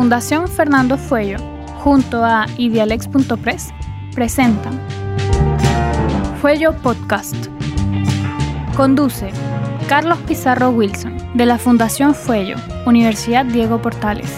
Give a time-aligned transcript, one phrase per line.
[0.00, 1.36] Fundación Fernando Fuello,
[1.84, 3.68] junto a idealex.press,
[4.14, 4.80] presentan
[6.40, 7.36] Fuello Podcast.
[8.74, 9.30] Conduce
[9.90, 12.56] Carlos Pizarro Wilson, de la Fundación Fuello,
[12.86, 14.30] Universidad Diego Portales.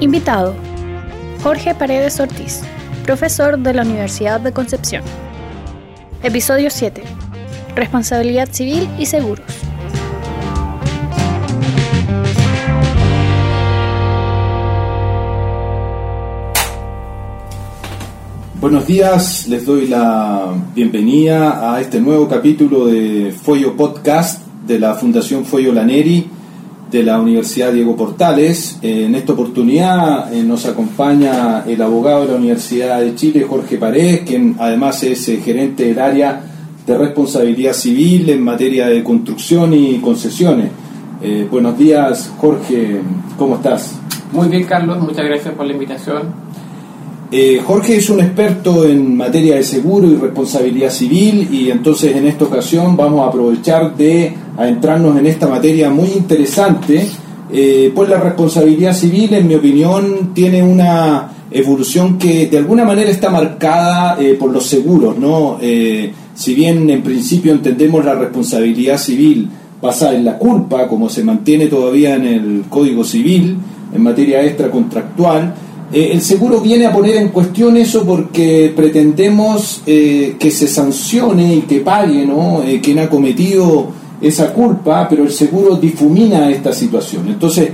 [0.00, 0.54] Invitado,
[1.42, 2.60] Jorge Paredes Ortiz,
[3.04, 5.02] profesor de la Universidad de Concepción.
[6.22, 7.04] Episodio 7.
[7.74, 9.67] Responsabilidad civil y seguros.
[18.60, 24.94] Buenos días, les doy la bienvenida a este nuevo capítulo de Fuello Podcast de la
[24.94, 26.26] Fundación Fuello Laneri
[26.90, 28.80] de la Universidad Diego Portales.
[28.82, 34.22] En esta oportunidad eh, nos acompaña el abogado de la Universidad de Chile, Jorge Paredes,
[34.22, 36.42] quien además es eh, gerente del área
[36.84, 40.70] de responsabilidad civil en materia de construcción y concesiones.
[41.22, 43.02] Eh, buenos días, Jorge,
[43.38, 44.00] ¿cómo estás?
[44.32, 46.48] Muy bien, Carlos, muchas gracias por la invitación.
[47.30, 52.26] Eh, Jorge es un experto en materia de seguro y responsabilidad civil y entonces en
[52.26, 57.06] esta ocasión vamos a aprovechar de adentrarnos en esta materia muy interesante,
[57.52, 63.10] eh, pues la responsabilidad civil, en mi opinión, tiene una evolución que de alguna manera
[63.10, 65.58] está marcada eh, por los seguros, ¿no?
[66.34, 69.50] si bien en principio entendemos la responsabilidad civil
[69.82, 73.56] basada en la culpa, como se mantiene todavía en el Código Civil,
[73.92, 75.54] en materia extracontractual,
[75.90, 81.54] eh, el seguro viene a poner en cuestión eso porque pretendemos eh, que se sancione
[81.54, 82.62] y que pague ¿no?
[82.62, 83.86] Eh, quien ha cometido
[84.20, 87.28] esa culpa, pero el seguro difumina esta situación.
[87.28, 87.70] Entonces,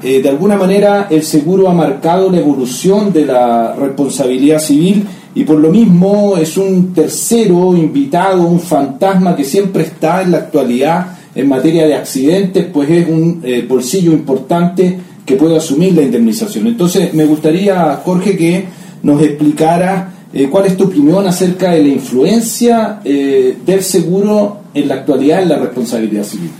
[0.00, 5.58] de alguna manera, el seguro ha marcado la evolución de la responsabilidad civil y por
[5.58, 11.48] lo mismo es un tercero invitado, un fantasma que siempre está en la actualidad en
[11.48, 14.96] materia de accidentes, pues es un bolsillo importante
[15.28, 16.66] que pueda asumir la indemnización.
[16.68, 18.64] Entonces, me gustaría, Jorge, que
[19.02, 24.88] nos explicara eh, cuál es tu opinión acerca de la influencia eh, del seguro en
[24.88, 26.50] la actualidad en la responsabilidad civil.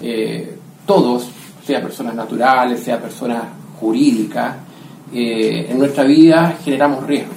[0.00, 0.56] Eh,
[0.86, 1.28] todos,
[1.66, 3.42] sea personas naturales, sea personas
[3.78, 4.56] jurídicas,
[5.12, 7.36] en nuestra vida generamos riesgos.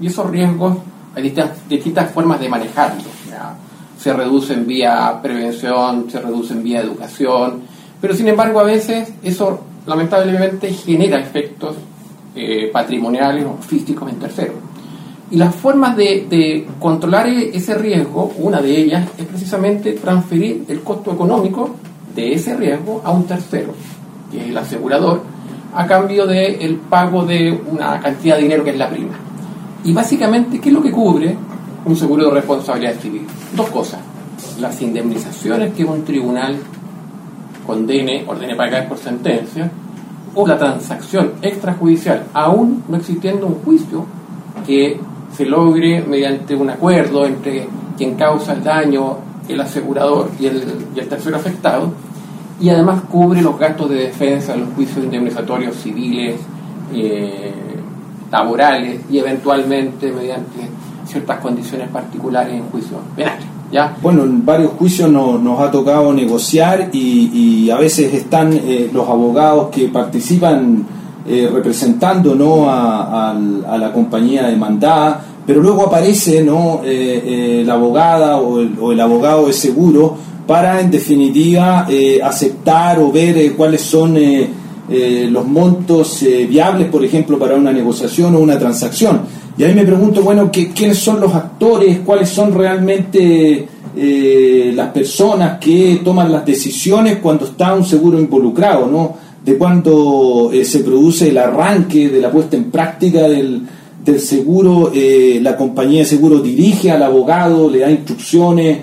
[0.00, 0.76] Y esos riesgos
[1.14, 1.34] hay
[1.68, 3.06] distintas, formas de manejarlos.
[3.98, 7.62] Se reducen vía prevención, se reducen vía educación,
[8.00, 11.76] pero sin embargo a veces eso lamentablemente genera efectos
[12.34, 14.56] eh, patrimoniales o físicos en terceros.
[15.30, 20.80] Y las formas de, controlar e-, ese riesgo, una de ellas es precisamente transferir el
[20.82, 21.76] costo económico
[22.14, 23.74] de ese riesgo a un tercero,
[24.30, 25.22] que es el asegurador,
[25.74, 29.14] a cambio del el pago de una cantidad de dinero que es la prima.
[29.84, 31.36] Y básicamente, ¿qué es lo que cubre
[31.84, 33.26] un seguro de responsabilidad civil?
[33.54, 34.00] Dos cosas.
[34.60, 36.56] Las indemnizaciones que un tribunal
[37.66, 39.70] condene, ordene pagar por sentencia,
[40.34, 44.04] o la transacción extrajudicial, aún no existiendo un juicio
[44.66, 45.00] que
[45.32, 47.66] se logre mediante un acuerdo entre
[47.96, 49.16] quien causa el daño,
[49.48, 51.90] el asegurador y el, tercero afectado,
[52.60, 56.40] y además cubre los gastos de defensa, los juicios indemnizatorios civiles,
[56.92, 57.52] eh,
[58.30, 60.68] laborales y eventualmente mediante
[61.06, 63.55] ciertas condiciones particulares en juicios penales.
[64.00, 69.68] Bueno, en varios juicios nos ha tocado negociar y, a veces están eh, los abogados
[69.70, 70.86] que participan
[71.28, 72.70] eh, representando ¿no?
[72.70, 73.34] a,
[73.78, 76.80] la compañía demandada, pero luego aparece ¿no?
[76.84, 80.16] Eh, la abogada o el, abogado de seguro
[80.46, 81.88] para en definitiva
[82.22, 84.16] aceptar o ver cuáles son
[84.88, 89.22] los montos viables, por ejemplo, para una negociación o una transacción.
[89.58, 92.00] Y ahí me pregunto, bueno, ¿quiénes son los actores?
[92.04, 93.66] ¿Cuáles son realmente
[93.98, 99.16] eh, las personas que toman las decisiones cuando está un seguro involucrado, ¿no?
[99.42, 103.62] De cuando eh, se produce el arranque de la puesta en práctica del,
[104.04, 108.78] del seguro, eh, la compañía de seguro dirige al abogado, le da instrucciones.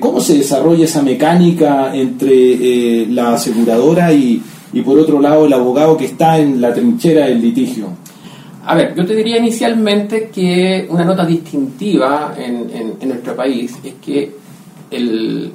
[0.00, 5.96] ¿Cómo se desarrolla esa mecánica entre la aseguradora y, y, por otro lado, el abogado
[5.96, 7.88] que está en la trinchera del litigio?
[8.66, 14.36] A ver, yo te diría inicialmente que una nota distintiva en, nuestro país es que
[14.90, 15.50] el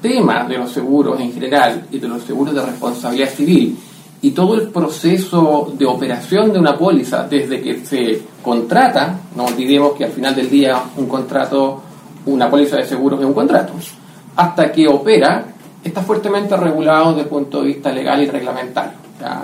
[0.00, 3.76] tema de los seguros en general y de los seguros de responsabilidad civil
[4.20, 9.92] y todo el proceso de operación de una póliza desde que se contrata, no olvidemos
[9.92, 11.82] que al final del día un contrato,
[12.26, 13.72] una póliza de seguros es un contrato,
[14.36, 15.44] hasta que opera,
[15.82, 18.92] está fuertemente regulado desde el punto de vista legal y reglamentario.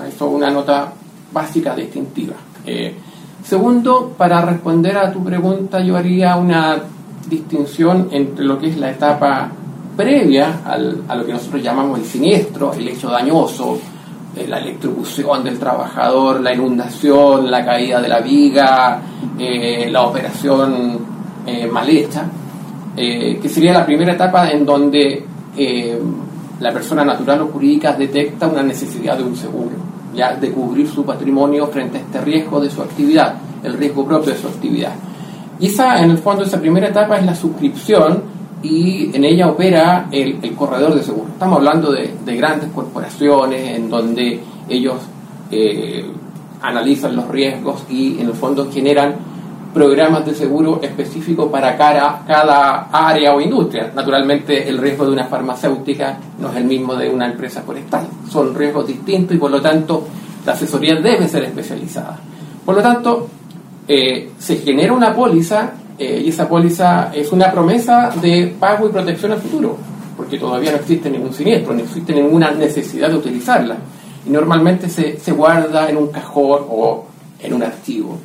[0.07, 0.93] Eso es una nota
[1.33, 2.35] básica distintiva.
[2.65, 2.95] Eh,
[3.43, 6.79] segundo, para responder a tu pregunta, yo haría una
[7.29, 9.51] distinción entre lo que es la etapa
[9.97, 10.77] previa a
[11.15, 13.79] lo que nosotros llamamos el siniestro, el hecho dañoso
[14.37, 19.01] eh, la electrocución del trabajador, la inundación, la caída de la viga,
[19.39, 21.13] eh, la operación
[21.71, 22.25] mal hecha,
[22.97, 25.23] que sería la primera etapa en donde
[26.61, 29.73] la persona natural o jurídica detecta una necesidad de un seguro,
[30.15, 34.33] ya de cubrir su patrimonio frente a este riesgo de su actividad, el riesgo propio
[34.33, 34.93] de su actividad.
[35.59, 38.23] Y esa, en el fondo, esa primera etapa es la suscripción
[38.63, 41.29] y en ella opera el, corredor de seguro.
[41.33, 44.97] Estamos hablando de, grandes corporaciones en donde ellos
[45.51, 46.05] eh,
[46.63, 49.15] analizan los riesgos y en el fondo generan
[49.75, 53.91] programas de seguro específicos para cada, área o industria.
[53.95, 58.07] Naturalmente el riesgo de una farmacéutica no es el mismo de una empresa forestal.
[58.31, 60.07] Son riesgos distintos y por lo tanto
[60.47, 62.19] la asesoría debe ser especializada.
[62.65, 63.29] Por lo tanto,
[63.89, 68.93] eh, se genera una póliza eh, y esa póliza es una promesa de pago y
[68.93, 69.77] protección al futuro,
[70.17, 73.77] porque todavía no existe ningún siniestro, no existe ninguna necesidad de utilizarla.
[74.27, 77.05] Y normalmente se guarda en un cajón o
[77.41, 78.19] en un archivo.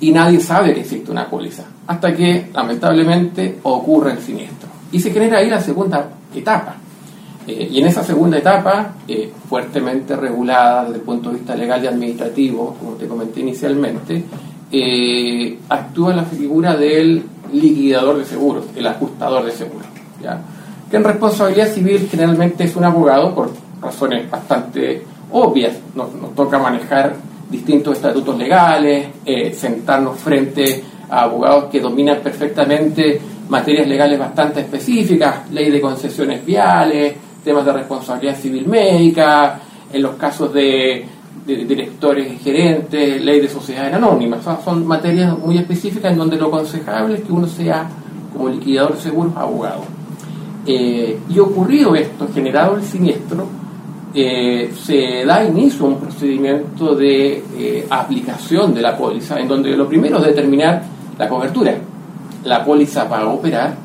[0.00, 4.68] Y nadie sabe que existe una póliza, hasta que lamentablemente ocurre el siniestro.
[4.92, 6.76] Y se genera ahí la segunda etapa.
[7.46, 11.82] Eh, y en esa segunda etapa, eh, fuertemente regulada desde el punto de vista legal
[11.82, 14.22] y administrativo, como te comenté inicialmente,
[14.70, 19.86] eh, actúa la figura del liquidador de seguros, el ajustador de seguros,
[20.22, 20.40] ¿ya?
[20.90, 23.50] que en responsabilidad civil generalmente es un abogado por
[23.80, 27.14] razones bastante obvias, nos, toca manejar
[27.50, 35.50] distintos estatutos legales, eh, sentarnos frente a abogados que dominan perfectamente materias legales bastante específicas,
[35.50, 39.60] ley de concesiones viales, temas de responsabilidad civil médica,
[39.90, 41.06] en los casos de
[41.56, 44.44] de directores y gerentes, ley de sociedades anónimas.
[44.64, 47.88] son materias muy específicas en donde lo aconsejable es que uno sea,
[48.32, 49.82] como liquidador de seguros, abogado.
[50.66, 53.46] Eh, y ocurrido esto, generado el siniestro,
[54.14, 59.76] eh, se da inicio a un procedimiento de eh, aplicación de la póliza, en donde
[59.76, 60.82] lo primero es determinar
[61.18, 61.74] la cobertura.
[62.44, 63.76] La póliza va a operar,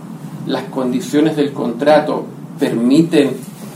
[0.48, 2.26] las condiciones del contrato
[2.58, 3.32] permiten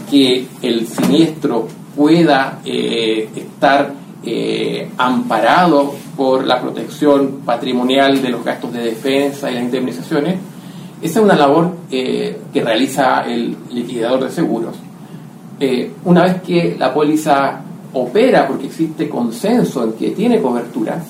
[0.09, 3.93] que el siniestro pueda eh, estar
[4.97, 10.35] amparado por la protección patrimonial de los gastos de defensa y las indemnizaciones,
[11.01, 14.75] esa es una labor que realiza el liquidador de seguros.
[16.05, 17.61] Una vez que la póliza
[17.93, 21.03] opera porque existe consenso en que tiene cobertura,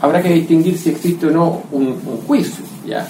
[0.00, 1.96] habrá que distinguir si existe o no un,
[2.26, 2.64] juicio.
[2.86, 3.06] ¿ya?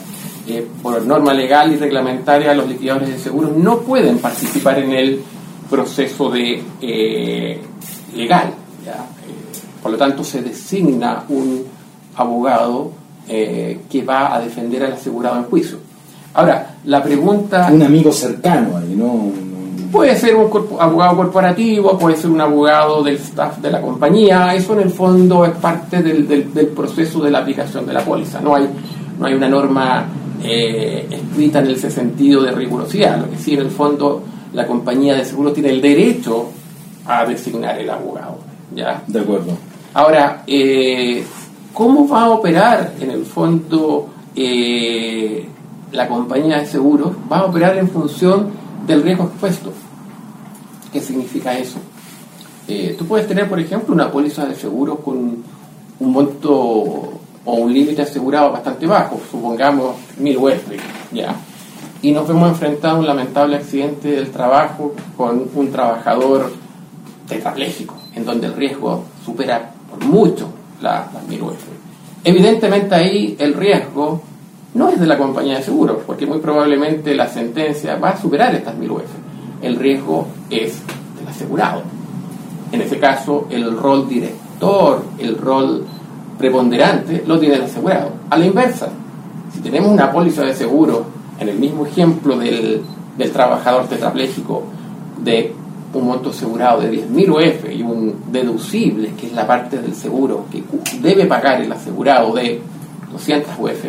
[0.82, 5.20] por norma legal y reglamentaria, los liquidadores de seguros no pueden participar en el
[5.70, 7.60] proceso de eh,
[8.14, 8.48] legal.
[8.48, 8.90] Eh,
[9.82, 11.64] por lo tanto, se designa un
[12.16, 12.92] abogado
[13.28, 15.78] eh, que va a defender al asegurado en juicio.
[16.34, 17.70] Ahora, la pregunta...
[17.72, 19.32] Un amigo cercano ahí, ¿no?
[19.94, 20.50] Puede ser un
[20.80, 25.44] abogado corporativo, puede ser un abogado del staff de la compañía, eso en el fondo
[25.44, 28.40] es parte del, del, proceso de la aplicación de la póliza.
[28.40, 28.68] No hay,
[29.16, 30.04] no hay una norma
[30.42, 34.20] escrita en ese sentido de rigurosidad, lo que sí en el fondo
[34.52, 36.48] la compañía de seguros tiene el derecho
[37.06, 38.38] a designar el abogado.
[38.74, 39.00] ¿ya?
[39.06, 39.56] De acuerdo.
[39.94, 41.24] Ahora, eh,
[41.72, 45.48] ¿cómo va a operar en el fondo eh,
[45.92, 47.12] la compañía de seguros?
[47.30, 48.48] Va a operar en función
[48.88, 49.72] del riesgo expuesto.
[50.94, 51.78] ¿Qué significa eso?
[52.68, 55.42] Eh, tú puedes tener, por ejemplo, una póliza de seguros con
[55.98, 60.76] un monto o un límite asegurado bastante bajo, supongamos mil USD,
[61.12, 61.36] ¿ya?
[62.04, 66.52] y nos vemos enfrentados a un lamentable accidente del trabajo con un trabajador
[67.26, 70.48] tetrapléjico, en donde el riesgo supera por mucho
[70.82, 71.64] las la 1000 UF.
[72.22, 74.22] Evidentemente ahí el riesgo
[74.74, 78.54] no es de la compañía de seguros, porque muy probablemente la sentencia va a superar
[78.54, 79.23] estas 1000 UF.
[79.64, 80.78] El riesgo es
[81.18, 81.82] del asegurado.
[82.70, 85.86] En ese caso, el rol director, el rol
[86.36, 88.10] preponderante, lo tiene el asegurado.
[88.28, 88.90] A la inversa,
[89.54, 91.06] si tenemos una póliza de seguro
[91.40, 92.82] en el mismo ejemplo del,
[93.16, 94.64] del trabajador tetrapléjico
[95.22, 95.54] de
[95.94, 100.44] un monto asegurado de 10.000 UF y un deducible, que es la parte del seguro
[100.52, 100.62] que
[101.00, 102.60] debe pagar el asegurado de
[103.12, 103.84] 200 UF,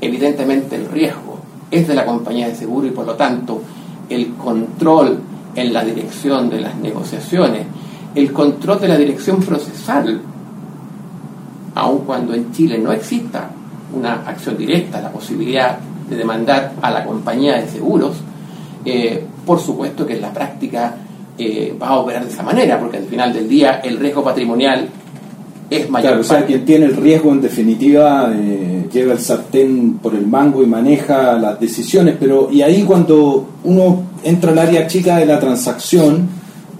[0.00, 1.38] evidentemente el riesgo
[1.70, 3.62] es de la compañía de seguro y por lo tanto
[4.10, 5.18] el control
[5.54, 7.66] en la dirección de las negociaciones,
[8.14, 10.20] el control de la dirección procesal,
[11.74, 13.50] aun cuando en Chile no exista
[13.94, 18.16] una acción directa, la posibilidad de demandar a la compañía de seguros,
[18.84, 20.96] eh, por supuesto que en la práctica
[21.38, 24.88] eh, va a operar de esa manera, porque al final del día el riesgo patrimonial
[25.70, 26.10] es mayor.
[26.10, 28.30] Claro, o sea, quien tiene el riesgo en definitiva
[28.92, 34.02] lleva el sartén por el mango y maneja las decisiones, pero y ahí cuando uno
[34.22, 36.28] entra al área chica de la transacción,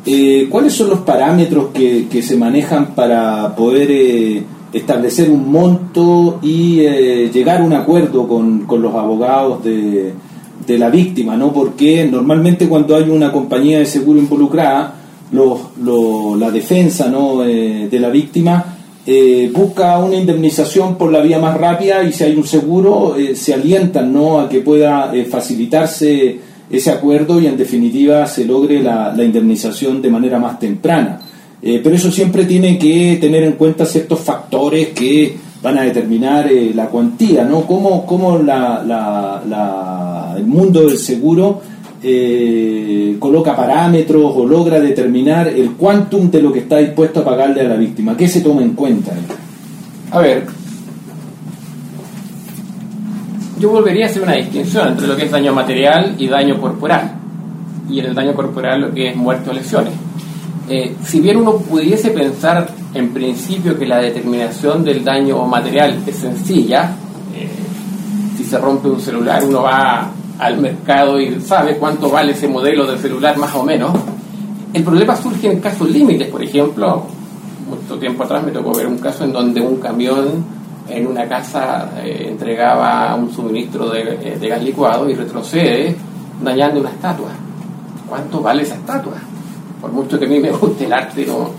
[0.05, 6.39] eh, ¿cuáles son los parámetros que, que se manejan para poder eh, establecer un monto
[6.43, 10.15] y eh, llegar a un acuerdo con, con los abogados de,
[10.67, 11.37] de, la víctima?
[11.37, 11.53] ¿no?
[11.53, 14.95] Porque normalmente cuando hay una compañía de seguro involucrada,
[15.33, 15.61] los,
[16.39, 17.41] la defensa ¿no?
[17.41, 18.80] de la víctima
[19.53, 24.13] busca una indemnización por la vía más rápida y si hay un seguro se alientan
[24.13, 24.39] ¿no?
[24.41, 26.39] a que pueda facilitarse
[26.71, 31.21] ese acuerdo y en definitiva se logre la, indemnización de manera más temprana.
[31.63, 36.51] Eh, pero eso siempre tiene que tener en cuenta ciertos factores que van a determinar
[36.51, 37.67] eh, la cuantía, ¿no?
[37.67, 41.61] Cómo, cómo la, el mundo del seguro
[42.03, 47.61] eh, coloca parámetros o logra determinar el quantum de lo que está dispuesto a pagarle
[47.61, 48.17] a la víctima.
[48.17, 49.13] ¿Qué se toma en cuenta?
[50.11, 50.47] A ver,
[53.59, 57.13] yo volvería a hacer una distinción entre lo que es daño material y daño corporal.
[57.91, 59.93] Y en el daño corporal lo que es muerte o lesiones.
[60.69, 66.17] Eh, si bien uno pudiese pensar en principio que la determinación del daño material es
[66.17, 66.93] sencilla,
[67.35, 67.49] eh,
[68.37, 72.91] si se rompe un celular uno va al mercado y sabe cuánto vale ese modelo
[72.91, 73.93] de celular más o menos,
[74.73, 77.05] el problema surge en casos límites, por ejemplo,
[77.69, 80.45] mucho tiempo atrás me tocó ver un caso en donde un camión
[80.89, 85.95] en una casa eh, entregaba un suministro eh, de, gas licuado y retrocede
[86.43, 87.29] dañando una estatua.
[88.09, 89.15] ¿Cuánto vale esa estatua?
[89.81, 91.51] Por mucho que a mí me guste el arte, no,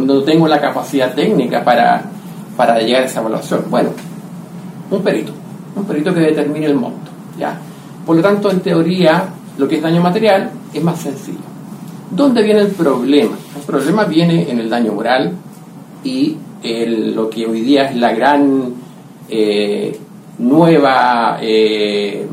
[0.00, 2.02] no, tengo la capacidad técnica para,
[2.56, 3.64] para llegar a esa evaluación.
[3.68, 3.90] Bueno,
[4.90, 5.32] un perito,
[5.74, 7.10] un perito que determine el monto.
[7.38, 7.58] ¿ya?
[8.08, 11.44] Por lo tanto, en teoría, lo que es daño material es más sencillo.
[12.10, 13.36] ¿Dónde viene el problema?
[13.54, 15.30] El problema viene en el daño moral
[16.02, 18.72] y lo que hoy día es la gran
[19.28, 19.94] eh,
[20.38, 22.26] nueva eh,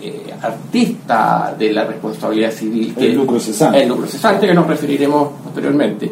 [0.00, 3.82] eh, artista de la responsabilidad civil, que el lucro cesante.
[3.82, 6.10] El lucro cesante, que nos referiremos posteriormente.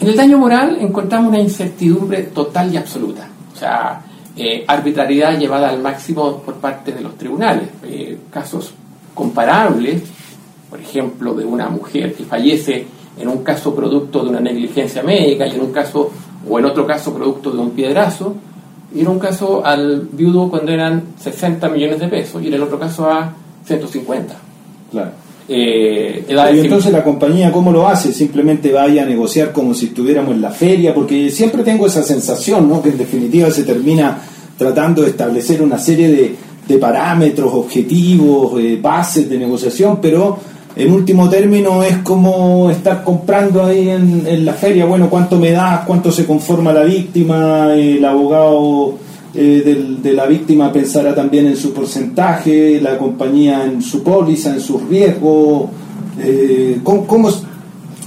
[0.00, 3.28] En el daño moral encontramos una incertidumbre total y absoluta.
[3.52, 4.00] O sea,
[4.66, 7.68] arbitrariedad llevada al máximo por parte de los tribunales.
[8.30, 8.72] casos
[9.14, 10.02] comparables,
[10.70, 12.86] por ejemplo, de una mujer que fallece
[13.18, 16.10] en un caso producto de una negligencia médica y en un caso,
[16.48, 18.36] o en otro caso producto de un piedrazo,
[18.94, 22.78] y en un caso al viudo condenan 60 millones de pesos y en el otro
[22.78, 23.32] caso a
[23.64, 24.34] 150.
[24.90, 25.10] Claro.
[25.48, 28.12] Eh, y entonces la compañía, ¿cómo lo hace?
[28.12, 32.68] Simplemente vaya a negociar como si estuviéramos en la feria, porque siempre tengo esa sensación,
[32.68, 32.82] ¿no?
[32.82, 34.18] Que en definitiva se termina
[34.58, 36.34] tratando de establecer una serie de,
[36.68, 40.38] de parámetros, objetivos, eh, bases de negociación, pero
[40.76, 45.80] en último término es como estar comprando ahí en, la feria, bueno, cuánto me das,
[45.86, 48.94] cuánto se conforma la víctima, el abogado
[49.40, 54.60] eh, de la víctima pensará también en su porcentaje, la compañía en su póliza, en
[54.60, 55.70] sus riesgos,
[56.18, 57.30] eh, ¿cómo,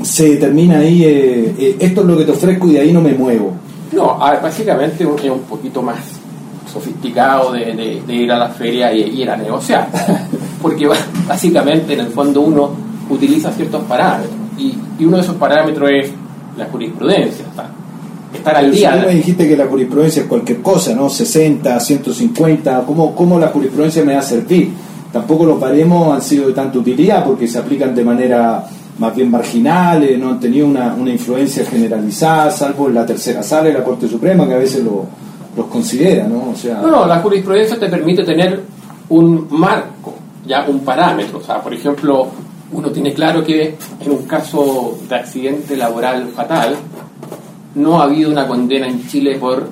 [0.04, 3.14] se determina ahí, eh, esto es lo que te ofrezco y de ahí no me
[3.14, 3.54] muevo?
[3.94, 6.00] No, básicamente es un poquito más
[6.70, 9.88] sofisticado de, ir a la feria y ir a negociar.
[10.62, 10.86] Porque
[11.26, 12.72] básicamente en el fondo uno
[13.10, 16.12] utiliza ciertos parámetros y, uno de esos parámetros es
[16.58, 17.46] la jurisprudencia.
[18.42, 19.00] Estar al día.
[19.00, 21.10] Si me dijiste que la jurisprudencia es cualquier cosa, ¿no?
[21.10, 24.72] 60, 150, ¿cómo, cómo la jurisprudencia me va a servir?
[25.12, 28.66] Tampoco los paremos han sido de tanta utilidad porque se aplican de manera
[28.98, 33.64] más bien marginales, no han tenido una, una influencia generalizada, salvo en la tercera sala
[33.64, 35.06] de la Corte Suprema, que a veces lo,
[35.56, 36.52] los considera, ¿no?
[36.52, 38.62] O sea, no, no, la jurisprudencia te permite tener
[39.10, 40.14] un marco,
[40.46, 41.40] ya un parámetro.
[41.40, 42.28] O sea, por ejemplo,
[42.72, 46.76] uno tiene claro que en un caso de accidente laboral fatal
[47.75, 49.70] no ha habido una condena en Chile por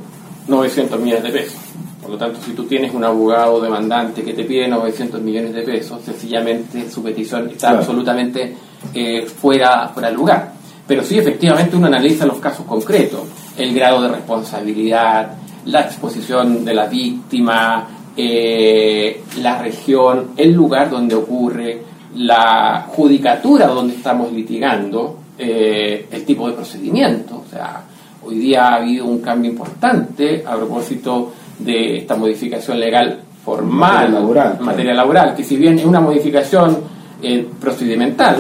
[0.47, 1.59] 900 millones de pesos.
[2.01, 5.61] Por lo tanto, si tú tienes un abogado demandante que te pide 900 millones de
[5.61, 8.55] pesos, sencillamente su petición está absolutamente
[8.93, 10.53] eh, fuera, fuera de lugar.
[10.87, 13.21] Pero sí, efectivamente, uno analiza los casos concretos,
[13.57, 15.33] el grado de responsabilidad,
[15.65, 17.87] la exposición de la víctima,
[18.17, 21.83] eh, la región, el lugar donde ocurre,
[22.15, 27.43] la judicatura donde estamos litigando, eh, el tipo de procedimiento.
[27.47, 27.83] O sea,
[28.23, 34.59] hoy día ha habido un cambio importante a propósito de esta modificación legal formal, laboral,
[34.59, 36.77] materia laboral, que si bien es una modificación
[37.21, 38.37] eh, procedimental,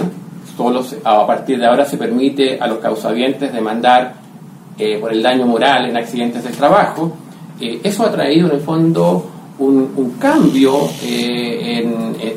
[0.55, 4.13] solo a partir de ahora se permite a los causavientes demandar
[4.77, 7.11] eh, por el daño moral en accidentes del trabajo,
[7.59, 9.29] eh, eso ha traído en el fondo
[9.59, 11.83] un, cambio eh,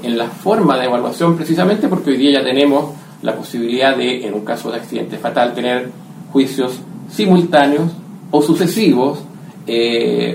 [0.03, 2.87] en, la forma de evaluación precisamente porque hoy día ya tenemos
[3.23, 5.91] la posibilidad de, en un caso de accidente fatal, tener
[6.33, 7.91] juicios simultáneos
[8.31, 9.21] o sucesivos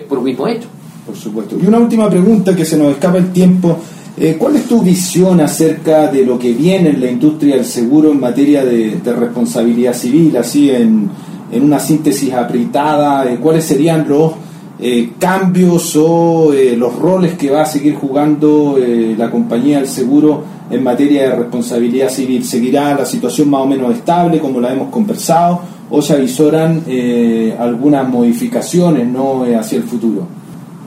[0.08, 0.68] por un mismo hecho.
[1.06, 1.58] Por supuesto.
[1.62, 3.78] Y una última pregunta que se nos escapa el tiempo.
[4.20, 8.12] Eh, ¿Cuál es tu visión acerca de lo que viene en la industria del seguro
[8.12, 11.10] en materia de, responsabilidad civil, así en,
[11.62, 13.32] una síntesis apretada?
[13.32, 14.34] Eh, ¿Cuáles serían los
[14.80, 18.78] eh, cambios o los roles que va a seguir jugando
[19.18, 22.44] la compañía del seguro en materia de responsabilidad civil?
[22.44, 26.84] ¿Seguirá la situación más o menos estable como la hemos conversado o se avisoran
[27.60, 29.44] algunas modificaciones ¿no?
[29.58, 30.28] hacia el futuro?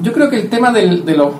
[0.02, 1.32] Yo creo que el tema del, de los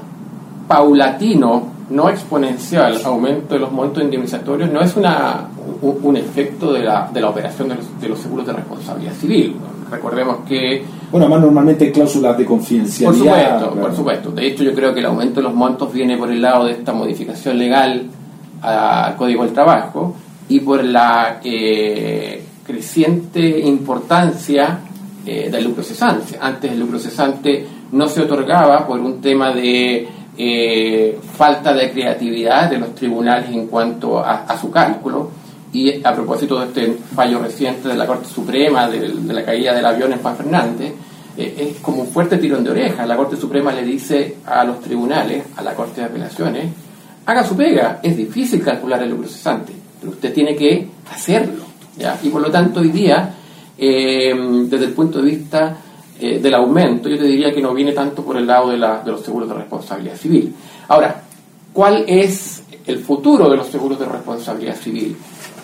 [0.71, 5.49] paulatino no exponencial aumento de los montos indemnizatorios no es una,
[5.83, 9.57] un, efecto de la, de la operación de los, de los, seguros de responsabilidad civil.
[9.91, 10.83] Recordemos que...
[11.11, 13.59] Bueno, más normalmente hay cláusulas de confidencialidad.
[13.59, 14.31] Por supuesto, por supuesto.
[14.31, 16.73] De hecho, yo creo que el aumento de los montos viene por el lado de
[16.73, 18.05] esta modificación legal
[18.63, 20.15] al Código del Trabajo
[20.49, 24.81] y por la eh, creciente importancia
[25.27, 26.39] eh, del lucro cesante.
[26.41, 32.71] Antes el lucro cesante no se otorgaba por un tema de eh, falta de creatividad
[32.71, 35.31] de los tribunales en cuanto a, su cálculo.
[35.73, 39.87] Y a propósito de este fallo reciente de la Corte Suprema, de, la caída del
[39.87, 40.93] avión en Juan Fernández,
[41.37, 43.07] eh, es como un fuerte tirón de oreja.
[43.07, 46.73] La Corte Suprema le dice a los tribunales, a la Corte de Apelaciones,
[47.27, 51.65] haga su pega, es difícil calcular el lucro cesante, pero usted tiene que hacerlo.
[51.97, 52.19] ¿ya?
[52.23, 53.35] Y por lo tanto hoy día,
[53.79, 54.35] eh,
[54.65, 55.77] desde el punto de vista
[56.23, 59.23] eh, del aumento, yo te diría que no viene tanto por el lado de, los
[59.23, 60.55] seguros de responsabilidad civil.
[60.89, 61.23] Ahora,
[61.73, 65.17] ¿cuál es el futuro de los seguros de responsabilidad civil?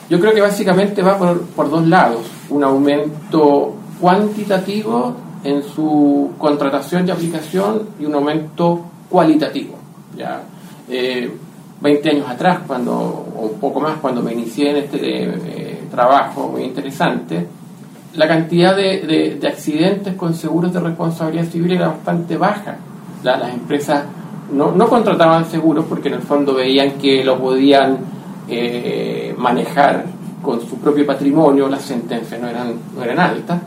[0.08, 2.22] Yo creo que básicamente va por, dos lados.
[2.50, 9.76] Un aumento cuantitativo en su contratación y aplicación y un aumento cualitativo.
[10.16, 10.42] ¿ya?
[10.88, 15.80] 20 eh, años atrás, cuando, o un poco más, cuando me inicié en este eh,
[15.90, 17.46] trabajo muy interesante,
[18.14, 22.76] la cantidad de, accidentes con seguros de responsabilidad civil era bastante baja.
[23.22, 24.04] las empresas
[24.52, 27.98] no, contrataban seguros porque en el fondo veían que lo podían
[28.48, 30.04] eh, manejar
[30.42, 33.60] con su propio patrimonio, las sentencias no eran, no eran altas,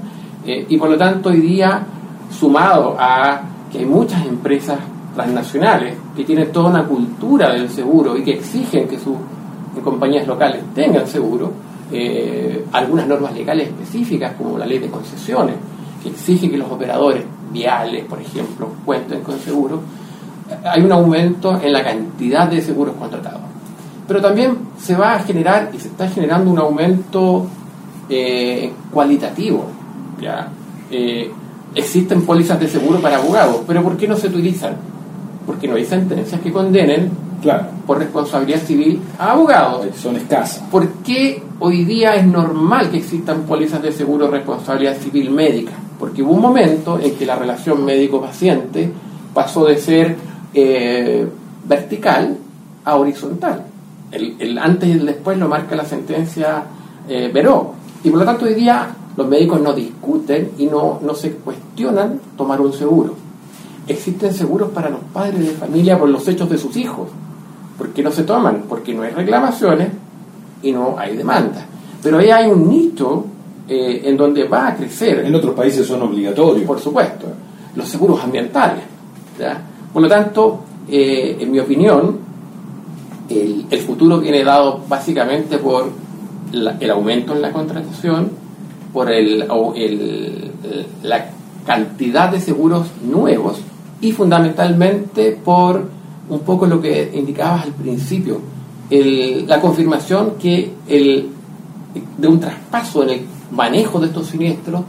[0.45, 1.83] eh, y por lo tanto hoy día,
[2.31, 4.79] sumado a que hay muchas empresas
[5.13, 9.17] transnacionales que tienen toda una cultura del seguro y que exigen que sus
[9.83, 11.51] compañías locales tengan seguro,
[11.91, 15.55] eh, algunas normas legales específicas, como la ley de concesiones,
[16.01, 19.81] que exige que los operadores viales, por ejemplo, cuenten con seguros,
[20.63, 23.48] hay un aumento en la cantidad de seguros contratados.
[24.09, 27.45] Pero también se va a generar y se está generando un aumento
[28.09, 29.67] eh, cualitativo.
[30.19, 30.49] ¿ya?
[30.89, 31.31] Eh,
[31.75, 34.75] existen pólizas de seguro para abogados, pero ¿por qué no se utilizan?
[35.45, 37.65] Porque no hay sentencias que condenen claro.
[37.85, 39.85] por responsabilidad civil a abogados.
[39.95, 40.63] Son escasas.
[40.71, 45.73] ¿Por qué hoy día es normal que existan pólizas de seguro responsabilidad civil médica?
[45.99, 48.91] Porque hubo un momento en que la relación médico-paciente
[49.35, 50.15] pasó de ser
[50.55, 51.27] eh,
[51.67, 52.37] vertical
[52.85, 53.68] a horizontal.
[54.11, 56.63] El, antes y el después lo marca la sentencia
[57.07, 57.73] eh, Veró.
[58.03, 62.19] Y por lo tanto hoy día los médicos no discuten y no, no se cuestionan
[62.37, 63.15] tomar un seguro.
[63.87, 67.07] Existen seguros para los padres de familia por los hechos de sus hijos
[67.79, 68.65] ¿Por qué no se toman?
[68.67, 69.87] Porque no hay reclamaciones
[70.61, 71.65] y no hay demanda.
[72.03, 73.25] Pero ahí hay un nicho
[73.69, 75.19] eh, en donde va a crecer.
[75.19, 76.67] En otros países son obligatorios.
[76.67, 77.27] Por supuesto.
[77.77, 78.83] Los seguros ambientales.
[79.93, 82.19] Por lo tanto, eh, en mi opinión,
[83.29, 85.89] el, futuro viene dado básicamente por
[86.51, 88.31] el aumento en la contratación,
[88.91, 89.45] por el,
[91.03, 91.29] la
[91.65, 93.59] cantidad de seguros nuevos
[94.01, 95.85] y fundamentalmente por
[96.29, 98.41] un poco lo que indicabas al principio,
[98.89, 101.29] la confirmación que el,
[102.17, 104.81] de un traspaso en el manejo de estos siniestros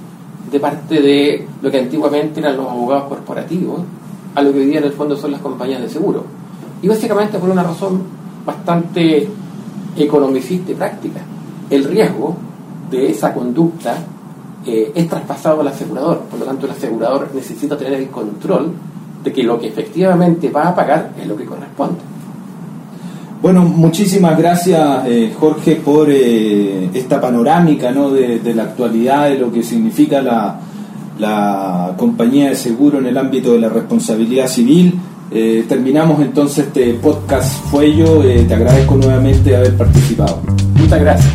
[0.50, 3.80] de parte de lo que antiguamente eran los abogados corporativos
[4.34, 6.24] a lo que hoy día en el fondo son las compañías de seguro.
[6.82, 9.28] Y básicamente por una razón bastante
[9.96, 11.20] economicista y práctica.
[11.68, 12.36] El riesgo
[12.90, 13.98] de esa conducta
[14.66, 18.72] eh, es traspasado al asegurador, por lo tanto el asegurador necesita tener el control
[19.22, 22.00] de que lo que efectivamente va a pagar es lo que corresponde.
[23.42, 28.10] Bueno, muchísimas gracias eh, Jorge por eh, esta panorámica ¿no?
[28.10, 30.60] de, la actualidad, de lo que significa la,
[31.18, 34.94] la, compañía de seguro en el ámbito de la responsabilidad civil.
[35.32, 40.42] Eh, terminamos entonces este podcast Fuello, te agradezco nuevamente haber participado.
[40.74, 41.34] Muchas gracias.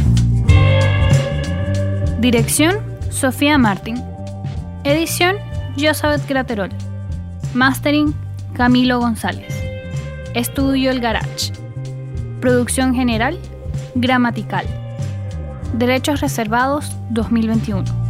[2.20, 2.78] Dirección,
[3.10, 4.04] Sofía Martín.
[4.84, 5.38] Edición,
[5.80, 6.70] Josabeth Graterol.
[7.54, 8.14] Mastering
[8.54, 9.56] Camilo González.
[10.34, 11.54] Estudio El Garage.
[12.42, 13.40] Producción general
[13.96, 14.66] Gramatical.
[15.78, 18.05] Derechos reservados 2021.